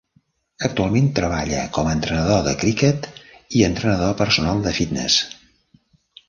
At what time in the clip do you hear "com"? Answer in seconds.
1.75-1.89